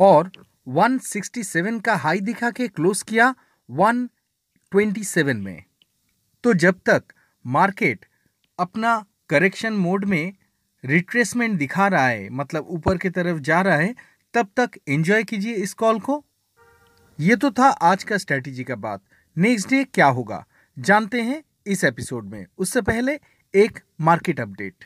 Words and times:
और 0.00 0.30
167 0.68 1.80
का 1.80 1.94
हाई 1.96 2.20
दिखा 2.20 2.50
के 2.50 2.68
क्लोज 2.68 3.02
किया 3.02 3.34
127 3.68 5.36
में। 5.36 5.62
तो 6.44 6.54
जब 6.54 6.80
तक 6.86 7.02
मार्केट 7.46 8.06
अपना 8.58 9.04
करेक्शन 9.28 9.72
मोड 9.72 10.04
में 10.04 10.32
रिट्रेसमेंट 10.84 11.58
दिखा 11.58 11.88
रहा 11.88 12.06
है 12.06 12.28
मतलब 12.30 12.66
ऊपर 12.68 12.98
की 12.98 13.10
तरफ़ 13.10 13.40
जा 13.40 13.60
रहा 13.60 13.76
है 13.76 13.94
तब 14.34 14.48
तक 14.56 14.70
एंजॉय 14.88 15.24
कीजिए 15.24 15.54
इस 15.54 15.74
कॉल 15.74 16.00
को। 16.00 16.24
ये 17.22 17.36
तो 17.36 17.50
था 17.50 17.68
आज 17.68 18.04
का 18.04 18.18
स्ट्रेटेजी 18.18 18.64
का 18.64 18.74
बात। 18.74 19.00
नेक्स्ट 19.36 19.68
डे 19.68 19.84
क्या 19.84 20.06
होगा? 20.06 20.46
जानते 20.78 21.22
हैं 21.22 21.44
इस 21.66 21.84
एपिसोड 21.84 22.24
में। 22.24 22.46
उससे 22.58 22.82
पहले 22.82 23.20
एक 23.54 23.78
मार्केट 24.00 24.40
अपडेट 24.40 24.84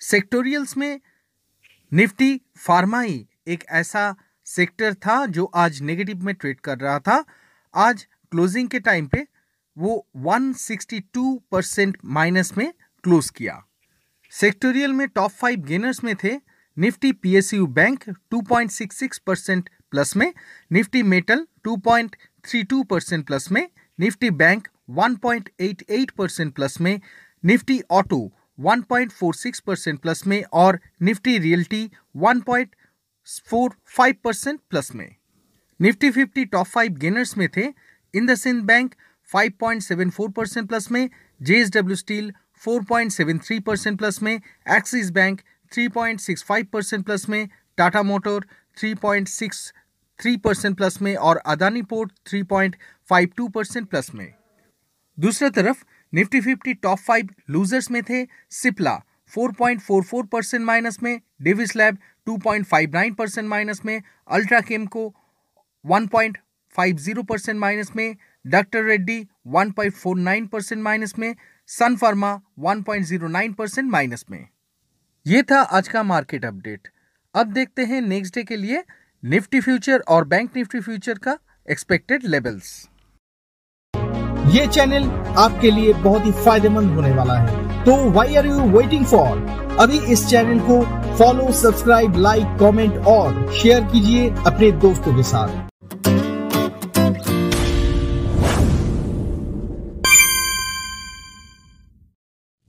सेक्टोरियल्स 0.00 0.76
में 0.76 1.00
निफ्टी 1.92 2.40
फार्मा 2.58 3.00
ही 3.00 3.28
एक 3.48 3.64
ऐसा 3.68 4.14
सेक्टर 4.44 4.94
था 4.94 5.26
जो 5.26 5.44
आज 5.44 5.80
नेगेटिव 5.80 6.24
में 6.24 6.34
ट्रेड 6.34 6.60
कर 6.60 6.78
रहा 6.78 6.98
था। 6.98 7.24
आज 7.74 8.06
क्लोजिंग 8.30 8.68
के 8.68 8.80
टाइम 8.80 9.06
पे 9.06 9.26
वो 9.78 10.08
162 10.16 11.38
परसेंट 11.50 11.98
माइनस 12.04 12.56
में 12.58 12.72
क्लोज 13.04 13.30
किया। 13.30 13.64
सेक्टोरियल 14.32 14.92
में 14.92 15.08
टॉप 15.08 15.30
फाइव 15.30 15.60
गेनर्स 15.60 16.04
में 16.04 16.14
थे 16.24 16.30
Nifty 16.76 17.12
PSU 17.12 17.66
bank 17.66 18.04
2.66 18.34 19.18
percent 19.18 19.68
plus 19.90 20.16
में, 20.16 20.32
निफ्टी 20.72 21.02
मेटल 21.02 21.46
2.32 21.68 22.84
परसेंट 22.90 23.26
प्लस 23.26 23.50
में, 23.52 23.68
निफ्टी 24.00 24.30
बैंक 24.30 24.68
1.88 24.90 26.10
परसेंट 26.10 26.54
प्लस 26.54 26.80
में, 26.80 27.00
निफ्टी 27.44 27.80
ऑटो 27.90 28.32
1.46 28.60 29.60
परसेंट 29.60 30.00
प्लस 30.00 30.26
में 30.26 30.42
और 30.52 30.80
निफ्टी 31.02 31.38
रियल्टी 31.38 31.90
1.45 32.16 34.14
परसेंट 34.24 34.60
प्लस 34.70 34.94
में। 34.94 35.14
निफ्टी 35.80 36.10
50 36.10 36.44
टॉप 36.52 36.66
फाइव 36.66 36.92
गेनर्स 36.92 37.36
में 37.38 37.48
थे 37.56 37.66
इंदसिंद 38.14 38.62
बैंक 38.62 38.94
5.74 39.36 40.32
परसेंट 40.32 40.68
प्लस 40.68 40.90
में 40.90 41.10
जेएसडब्ल्यू 41.42 41.96
स्टील 41.96 42.32
4.73 42.66 43.60
परसेंट 43.60 43.98
प्लस 43.98 44.22
में 44.22 44.34
एक्सिस 44.34 45.10
बैंक 45.10 45.40
3.65 45.72 46.64
परसेंट 46.72 47.04
प्लस 47.04 47.28
में 47.28 47.48
टाटा 47.76 48.02
मोटर 48.02 48.44
3.63 48.76 50.36
परसेंट 50.44 50.76
प्लस 50.76 51.00
में 51.02 51.14
और 51.16 51.36
अदानी 51.46 51.82
पोर्ट 51.82 52.12
3.52 52.32 53.50
परसेंट 53.54 53.88
प्लस 53.88 54.14
में। 54.14 54.32
दूसरी 55.18 55.50
तरफ़ 55.50 55.84
Nifty 56.14 56.40
fifty 56.40 56.74
top 56.74 56.98
five 56.98 57.28
losers 57.50 57.90
में 57.90 58.02
थे 58.02 58.24
सिप्ला 58.50 58.98
4.44 59.32 60.26
परसेंट 60.32 60.64
माइनस 60.64 61.02
में 61.02 61.20
डेविस 61.42 61.76
लैब 61.76 61.98
2.59 62.26 63.14
परसेंट 63.14 63.48
माइनस 63.48 63.84
में 63.84 64.00
अल्ट्रा 64.30 64.60
केम 64.60 64.86
को 64.86 65.14
1.50 65.84 67.26
परसेंट 67.28 67.58
माइनस 67.58 67.90
में 67.96 68.16
डॉक्टर 68.46 68.84
रेड्डी 68.84 69.24
1.49 69.56 70.46
परसेंट 70.48 70.82
माइनस 70.82 71.14
में 71.18 71.34
सन 71.72 71.94
फार्मा 71.96 72.30
1.09 72.60 73.52
परसेंट 73.54 73.90
माइनस 73.90 74.24
में। 74.30 74.46
ये 75.26 75.42
था 75.42 75.60
आज 75.76 75.86
का 75.88 76.02
मार्केट 76.02 76.44
अपडेट 76.44 76.88
अब 77.34 77.52
देखते 77.52 77.84
हैं 77.84 78.00
नेक्स्ट 78.00 78.34
डे 78.34 78.42
के 78.42 78.56
लिए 78.56 78.82
निफ्टी 79.22 79.60
फ्यूचर 79.60 80.02
और 80.08 80.24
बैंक 80.24 80.56
निफ्टी 80.56 80.80
फ्यूचर 80.80 81.18
का 81.18 81.36
एक्सपेक्टेड 81.68 82.26
लेवल्स 82.26 82.74
ये 84.54 84.66
चैनल 84.66 85.08
आपके 85.38 85.70
लिए 85.70 85.92
बहुत 86.02 86.26
ही 86.26 86.32
फ़ायदेमंद 86.44 86.90
होने 86.90 87.14
वाला 87.14 87.38
है। 87.38 87.84
तो 87.84 87.96
why 88.12 88.36
are 88.36 88.46
you 88.46 88.60
waiting 88.78 89.06
for 89.06 89.76
अभी 89.80 90.04
इस 90.12 90.28
चैनल 90.28 90.60
को 90.60 90.80
फॉलो 91.18 91.52
सब्सक्राइब 91.62 92.16
लाइक 92.18 92.56
कमेंट 92.60 93.06
और 93.08 93.52
शेयर 93.52 93.84
कीजिए 93.84 94.30
अपने 94.46 94.70
दोस्तों 94.80 95.16
के 95.16 95.22
साथ। 95.22 95.71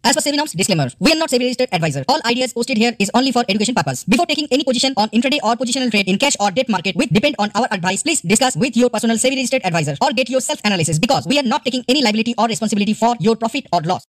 As 0.04 0.16
per 0.16 0.22
SEBI 0.22 0.36
norms, 0.36 0.52
disclaimer, 0.52 0.90
we 1.00 1.14
are 1.14 1.16
not 1.16 1.30
SEBI 1.30 1.46
registered 1.46 1.70
advisor. 1.72 2.04
All 2.10 2.20
ideas 2.26 2.52
posted 2.52 2.78
here 2.78 2.94
is 3.00 3.10
only 3.14 3.32
for 3.32 3.46
education 3.48 3.74
purpose. 3.74 4.04
Before 4.04 4.26
taking 4.26 4.50
any 4.52 4.66
position 4.66 4.94
on 4.98 5.08
intraday 5.12 5.40
or 5.42 5.56
positional 5.56 5.90
trade 5.92 6.10
in 6.10 6.18
cash 6.18 6.36
or 6.42 6.52
debt 6.52 6.68
market 6.68 6.98
which 6.98 7.08
depend 7.10 7.38
on 7.40 7.52
our 7.56 7.70
advice, 7.72 8.04
please 8.04 8.20
discuss 8.20 8.58
with 8.58 8.76
your 8.76 8.90
personal 8.90 9.16
SEBI 9.16 9.38
registered 9.38 9.62
advisor 9.64 9.96
or 10.02 10.12
get 10.12 10.30
your 10.30 10.42
self 10.42 10.60
analysis 10.66 11.00
because 11.00 11.26
we 11.26 11.40
are 11.40 11.44
not 11.44 11.64
taking 11.64 11.86
any 11.88 12.04
liability 12.04 12.36
or 12.38 12.48
responsibility 12.48 12.94
for 12.94 13.16
your 13.22 13.38
profit 13.38 13.72
or 13.72 13.82
loss. 13.94 14.04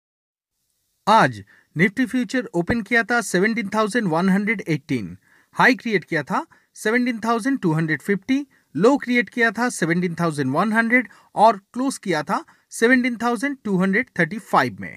आज 1.08 1.40
Nifty 1.78 2.06
future 2.06 2.50
open 2.56 2.82
किया 2.90 3.04
था 3.04 3.22
17,118 3.30 5.16
high 5.60 5.74
create 5.76 6.04
किया 6.10 6.24
था 6.34 6.46
17,250 6.86 8.42
लो 8.76 8.98
create 9.06 9.30
किया 9.30 9.52
था 9.58 9.70
17,100 9.80 11.04
और 11.46 11.58
close 11.74 11.98
किया 12.04 12.24
था 12.30 12.44
17,235 12.82 14.80
में 14.80 14.94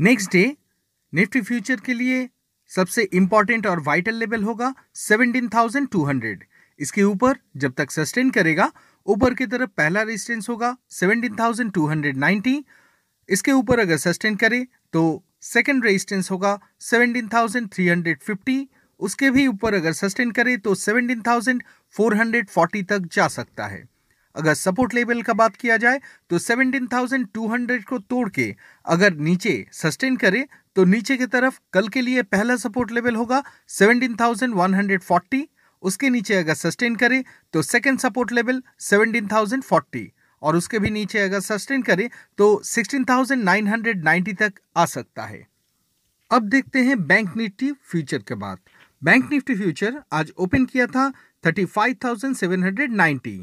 नेक्स्ट 0.00 0.32
डे 0.32 0.56
निफ्टी 1.12 1.40
फ्यूचर 1.40 1.80
के 1.80 1.94
लिए 1.94 2.28
सबसे 2.70 3.08
इंपॉर्टेंट 3.12 3.66
और 3.66 3.80
वाइटल 3.80 4.14
लेवल 4.14 4.42
होगा 4.42 4.74
17,200 4.96 6.36
इसके 6.80 7.02
ऊपर 7.02 7.34
जब 7.56 7.72
तक 7.72 7.90
सस्टेन 7.90 8.30
करेगा 8.30 8.72
ऊपर 9.06 9.34
की 9.34 9.46
तरफ़ 9.46 9.70
पहला 9.76 10.02
रेजिस्टेंस 10.02 10.48
होगा 10.48 10.76
17,290 10.90 12.64
इसके 13.28 13.52
ऊपर 13.52 13.78
अगर 13.78 13.96
सस्टेन 13.96 14.36
करे 14.36 14.66
तो 14.92 15.24
सेकंड 15.40 15.84
रेजिस्टेंस 15.84 16.30
होगा 16.30 16.60
17,350 16.80 18.66
उसके 19.00 19.30
भी 19.30 19.46
ऊपर 19.46 19.74
अगर 19.74 19.92
सस्टेन 19.92 20.30
करे 20.30 20.56
तो 20.56 20.74
17,440 20.74 22.88
तक 22.88 23.08
जा 23.12 23.28
सकता 23.28 23.66
है। 23.66 23.99
अगर 24.36 24.54
सपोर्ट 24.54 24.94
लेवल 24.94 25.22
का 25.22 25.32
बात 25.32 25.56
किया 25.56 25.76
जाए 25.76 26.00
तो 26.30 26.38
17,200 26.38 27.84
को 27.84 27.98
तोड़ 27.98 28.28
के 28.28 28.54
अगर 28.86 29.14
नीचे 29.14 29.66
सस्टेन 29.72 30.16
करे 30.16 30.46
तो 30.76 30.84
नीचे 30.84 31.16
की 31.16 31.26
तरफ़ 31.26 31.60
कल 31.72 31.88
के 31.88 32.00
लिए 32.00 32.22
पहला 32.22 32.56
सपोर्ट 32.56 32.92
लेवल 32.92 33.16
होगा 33.16 33.42
17,140 33.68 35.42
उसके 35.82 36.10
नीचे 36.10 36.34
अगर 36.34 36.54
सस्टेन 36.54 36.96
करे 36.96 37.24
तो 37.52 37.62
सेकंड 37.62 37.98
सपोर्ट 37.98 38.32
लेवल 38.32 38.62
17,040 38.80 40.06
और 40.42 40.56
उसके 40.56 40.78
भी 40.78 40.90
नीचे 40.90 41.18
अगर 41.18 41.40
सस्टेन 41.40 41.82
करे 41.82 42.10
तो 42.38 42.62
16,990 42.64 44.36
तक 44.38 44.52
आ 44.76 44.84
सकता 44.86 45.22
है। 45.22 45.46
अब 46.30 46.42
देखते 46.42 46.78
हैं 46.78 47.06
बैंक 47.06 47.36
निफ्टी 47.36 47.72
फ्यूचर 47.72 48.18
के 48.18 48.34
बाद। 48.34 48.58
बैंक 49.02 49.30
निफ्टी 49.32 49.54
फ्यूचर 49.54 50.00
आज 50.12 50.32
ओपन 50.38 50.64
किया 50.64 50.86
था 50.86 51.12
35,790 51.44 53.38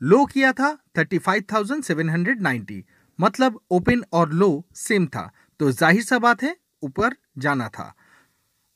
लो 0.00 0.24
किया 0.24 0.52
था 0.52 0.76
35,790 0.96 2.82
मतलब 3.18 3.60
ओपन 3.70 4.02
और 4.12 4.32
लो 4.32 4.64
सेम 4.76 5.06
था। 5.06 5.30
तो 5.60 5.70
ज़ाहिर 5.72 6.02
सा 6.02 6.18
बात 6.18 6.42
है 6.42 6.56
ऊपर 6.82 7.14
जाना 7.38 7.68
था। 7.68 7.94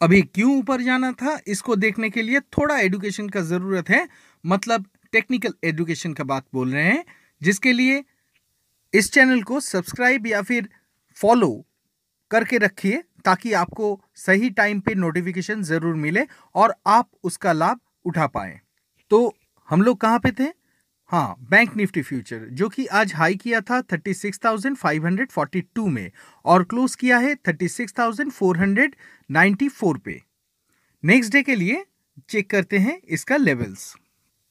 अभी 0.01 0.21
क्यों 0.25 0.59
ऊपर 0.59 0.83
जाना 0.83 1.11
था 1.13 1.39
इसको 1.47 1.77
देखने 1.77 2.11
के 2.11 2.23
लिए 2.23 2.41
थोड़ा 2.51 2.79
एडुकेशन 2.79 3.29
का 3.29 3.41
ज़रूरत 3.43 3.91
है। 3.91 4.09
मतलब 4.45 4.85
टेक्निकल 5.13 5.55
एजुकेशन 5.65 6.13
का 6.15 6.25
बात 6.25 6.45
बोल 6.55 6.73
रहे 6.73 6.85
हैं 6.85 7.05
जिसके 7.43 7.73
लिए 7.73 8.05
इस 8.95 9.13
चैनल 9.13 9.43
को 9.43 9.61
सब्सक्राइब 9.61 10.27
या 10.27 10.43
फिर 10.43 10.69
फॉलो 11.17 11.51
करके 12.31 12.59
रखिए 12.59 13.03
ताकि 13.25 13.53
आपको 13.55 14.01
सही 14.17 14.51
टाइम 14.53 14.81
पे 14.81 14.95
नोटिफिकेशन 14.95 15.63
ज़रूर 15.63 15.95
मिले 15.97 16.27
और 16.55 16.75
आप 16.87 17.09
उसका 17.25 17.53
लाभ 17.53 17.81
उठा 18.05 18.27
पाए। 18.27 18.61
तो 19.11 19.35
हम 19.69 19.83
लोग 19.83 20.01
कहाँ 20.01 20.19
पे 20.19 20.31
थे? 20.31 20.49
हाँ 21.11 21.37
बैंक 21.51 21.77
निफ्टी 21.77 22.03
फ्यूचर 22.03 22.39
जो 22.53 22.69
कि 22.69 22.87
आज 22.87 23.15
हाई 23.15 23.35
किया 23.35 23.61
था 23.61 23.83
36,542 23.93 25.89
में 25.89 26.11
और 26.45 26.65
क्लोज 26.65 26.95
किया 26.95 27.19
है 27.19 27.37
36,494 27.49 29.99
पे। 29.99 30.23
नेक्स्ट 31.05 31.33
डे 31.33 31.43
के 31.43 31.57
लिए 31.57 31.85
चेक 32.29 32.51
करते 32.51 32.79
हैं 32.79 33.01
इसका 33.09 33.37
लेवल्स। 33.37 33.97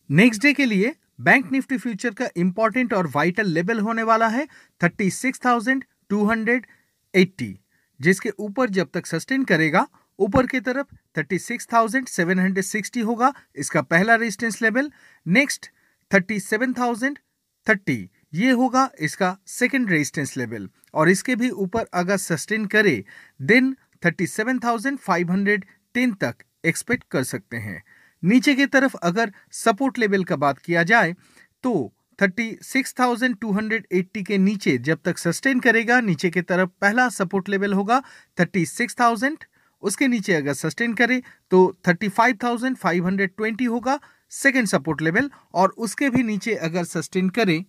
नेक्स्ट 0.09 0.42
डे 0.42 0.54
के 0.54 0.65
लिए 0.65 0.95
बैंक 1.21 1.51
निफ्टी 1.51 1.77
फ्यूचर 1.77 2.13
का 2.13 2.30
इंपॉर्टेंट 2.38 2.94
और 2.94 3.12
वाइटल 3.15 3.50
लेवल 3.50 3.80
होने 3.80 4.03
वाला 4.03 4.27
है 4.27 4.48
36,280 4.81 7.53
जिसके 8.00 8.30
ऊपर 8.39 8.69
जब 8.69 8.89
तक 8.94 9.06
सस्टेन 9.06 9.44
करेगा 9.44 9.88
ऊपर 10.19 10.48
की 10.48 10.60
तरफ़ 10.60 10.88
36,760 11.19 13.03
होगा 13.06 13.33
इसका 13.56 13.81
पहला 13.81 14.15
रेजिस्टेंस 14.15 14.62
लेवल 14.62 14.92
नेक्स्ट 15.25 15.71
37,030 16.12 18.07
ये 18.33 18.51
होगा 18.51 18.89
इसका 19.00 19.38
सेकेंड 19.48 19.89
रेजिस्टेंस 19.89 20.38
लेवल 20.38 20.69
और 20.94 21.09
इसके 21.09 21.36
भी 21.36 21.50
ऊपर 21.50 21.86
अगर 21.94 22.18
सस्टेन 22.18 22.65
करे 22.65 23.04
देन 23.42 23.75
37,510 24.04 26.13
तक 26.21 26.36
एक्सपेक्ट 26.65 27.04
कर 27.12 27.24
सकते 27.24 27.57
हैं। 27.57 27.83
नीचे 28.24 28.56
की 28.56 28.65
तरफ़ 28.65 28.95
अगर 29.04 29.31
सपोर्ट 29.54 30.00
लेवल 30.00 30.24
का 30.24 30.36
बात 30.36 30.57
किया 30.59 30.83
जाए 30.83 31.15
तो 31.63 31.94
36,280 32.19 34.24
के 34.24 34.38
नीचे 34.38 34.77
जब 34.80 35.00
तक 35.06 35.18
सस्टेन 35.18 35.60
करेगा 35.60 36.00
नीचे 36.01 36.30
की 36.30 36.42
तरफ़ 36.42 36.69
पहला 36.81 37.10
सपोर्ट 37.10 37.50
लेवल 37.50 37.74
होगा 37.74 38.01
36,000 38.38 39.45
उसके 39.83 40.07
नीचे 40.07 40.33
अगर 40.33 40.53
सस्टेन 40.53 40.94
करे 40.94 41.21
तो 41.51 41.77
35,520 41.88 43.68
होगा। 43.68 44.00
सेकेंड 44.29 44.68
सपोर्ट 44.68 45.01
लेवल 45.01 45.31
और 45.53 45.69
उसके 45.69 46.09
भी 46.09 46.24
नीचे 46.24 46.56
अगर 46.56 46.83
सस्टेन 46.83 47.29
करे 47.29 47.65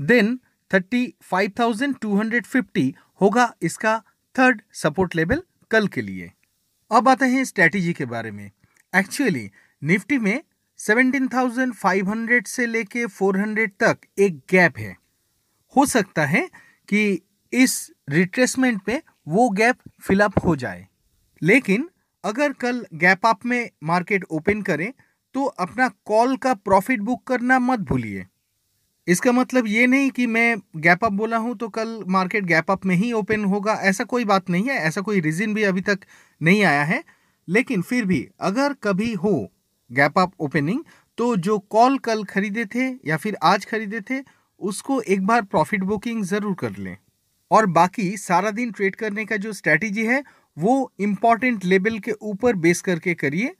देन 0.00 0.40
35,250 0.70 2.94
होगा 3.20 3.54
इसका 3.62 4.02
थर्ड 4.38 4.62
सपोर्ट 4.72 5.16
लेवल 5.16 5.42
कल 5.70 5.88
के 5.88 6.02
लिए। 6.02 6.32
अब 6.92 7.08
आते 7.08 7.26
हैं 7.26 7.44
स्ट्रेटेजी 7.44 7.92
के 7.92 8.04
बारे 8.04 8.30
में। 8.30 8.50
एक्चुअली 8.96 9.50
निफ्टी 9.82 10.18
में 10.18 10.42
17,500 10.76 12.46
से 12.46 12.66
लेके 12.66 13.06
400 13.06 13.70
तक 13.80 13.98
एक 14.18 14.40
गैप 14.50 14.78
है। 14.78 14.96
हो 15.76 15.86
सकता 15.86 16.26
है 16.26 16.50
कि 16.88 17.22
इस 17.52 17.92
रिट्रेसमेंट 18.08 18.82
पे 18.82 19.02
वो 19.28 19.50
गैप 19.50 19.76
फिलअप 20.00 20.44
हो 20.44 20.56
जाए। 20.56 20.88
लेकिन 21.42 21.90
अगर 22.24 22.52
कल 22.52 22.86
गैप 22.94 23.26
अप 23.26 23.46
में 23.46 23.70
मार्केट 23.84 24.24
ओपन 24.24 24.62
करें 24.62 24.92
तो 25.36 25.44
अपना 25.44 25.88
कॉल 26.06 26.36
का 26.36 26.52
प्रॉफिट 26.54 27.00
बुक 27.00 27.22
करना 27.26 27.58
मत 27.58 27.80
भूलिए। 27.80 28.24
इसका 29.06 29.32
मतलब 29.32 29.66
ये 29.66 29.86
नहीं 29.86 30.10
कि 30.10 30.26
मैं 30.26 30.56
गैप 30.76 31.04
अप 31.04 31.12
बोला 31.12 31.36
हूँ 31.36 31.56
तो 31.56 31.68
कल 31.68 31.88
मार्केट 32.08 32.44
गैप 32.44 32.70
अप 32.70 32.86
में 32.86 32.94
ही 32.94 33.12
ओपन 33.12 33.44
होगा, 33.44 33.72
ऐसा 33.74 34.04
कोई 34.04 34.24
बात 34.24 34.48
नहीं 34.50 34.68
है, 34.68 34.76
ऐसा 34.76 35.00
कोई 35.00 35.20
रीज़न 35.20 35.54
भी 35.54 35.62
अभी 35.62 35.80
तक 35.80 35.98
नहीं 36.40 36.62
आया 36.64 36.84
है। 36.84 37.02
लेकिन 37.48 37.82
फिर 37.82 38.04
भी 38.04 38.26
अगर 38.40 38.72
कभी 38.82 39.12
हो 39.14 39.34
गैप 39.90 40.18
अप 40.18 40.32
ओपनिंग 40.40 40.80
तो 41.18 41.34
जो 41.38 41.58
कॉल 41.58 41.98
कल 41.98 42.24
खरीदे 42.24 42.64
थे 42.64 42.88
या 43.08 43.16
फिर 43.16 43.36
आज 43.42 43.64
खरीदे 43.64 44.00
थे, 44.00 44.22
उसको 44.60 45.00
एक 45.00 45.26
बार 45.26 45.42
प्रॉफिट 45.42 45.82
बुकिंग 45.82 46.24
ज़रूर 46.24 46.54
कर 46.54 46.76
लें। 46.78 46.96
और 47.50 47.66
बाकी 47.68 48.16
सारा 48.16 48.50
दिन 48.52 48.72
ट्रेड 48.72 48.96
करने 48.96 49.24
का 49.24 49.36
जो 49.36 49.52
स्ट्रैटेजी 49.52 50.06
है, 50.06 50.22
वो 50.56 50.92
इंपॉर्टेंट 51.00 51.64
लेवल 51.64 51.98
के 51.98 52.12
ऊपर 52.22 52.56
बेस 52.56 52.80
करके 52.82 53.14
करिए। 53.14 53.54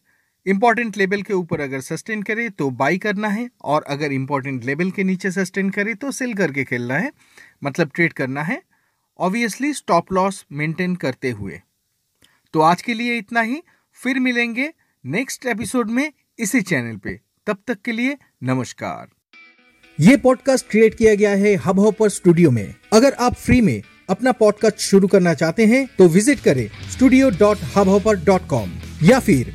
इंपॉर्टेंट 0.46 0.96
लेवल 0.96 1.22
के 1.22 1.34
ऊपर 1.34 1.60
अगर 1.60 1.80
सस्टेन 1.80 2.22
करे 2.22 2.48
तो 2.48 2.68
बाई 2.70 2.98
करना 2.98 3.28
है 3.28 3.48
और 3.64 3.84
अगर 3.88 4.12
इंपॉर्टेंट 4.12 4.64
लेवल 4.64 4.90
के 4.90 5.04
नीचे 5.04 5.30
सस्टेन 5.30 5.70
करे 5.70 5.94
तो 5.94 6.10
सेल 6.10 6.34
करके 6.34 6.64
खेलना 6.64 6.98
है। 6.98 7.10
मतलब 7.64 7.90
ट्रेड 7.94 8.12
करना 8.12 8.42
है। 8.42 8.60
ऑब्वियसली 9.18 9.72
स्टॉप 9.72 10.12
लॉस 10.12 10.44
मेंटेन 10.52 10.94
करते 10.96 11.30
हुए। 11.30 11.60
तो 12.54 12.60
आज 12.60 12.82
के 12.82 12.94
लिए 12.94 13.18
इतना 13.18 13.40
ही। 13.40 13.62
फिर 13.98 14.20
मिलेंगे 14.20 14.72
नेक्स्ट 15.04 15.46
एपिसोड 15.46 15.90
में 15.90 16.10
इसी 16.38 16.60
चैनल 16.62 16.96
पे। 16.96 17.18
तब 17.46 17.58
तक 17.66 17.82
के 17.84 17.92
लिए 17.92 18.16
नमस्कार। 18.44 19.08
ये 19.98 20.16
पॉडकास्ट 20.16 20.70
क्रिएट 20.70 20.94
किया 20.94 21.14
गया 21.14 21.34
है 21.34 21.54
हब 21.56 21.78
हॉपर 21.80 22.08
स्टूडियो 22.10 22.50
में। 22.50 22.74
अगर 22.92 23.14
आप 23.20 23.34
फ्री 23.36 23.60
में 23.60 23.80
अपना 24.10 24.32
पॉडकास्ट 24.32 24.78
शुरू 24.80 25.08
करना 25.08 25.34
चाहते 25.34 25.66
हैं 25.66 25.86
तो 25.98 26.08
विज़िट 26.08 26.40
करें 26.40 26.68
studio 26.90 27.30
dot 27.38 27.70
Hubhopper 27.88 28.24
dot 28.24 28.46
com 28.48 28.72
या 29.02 29.18
फिर 29.20 29.54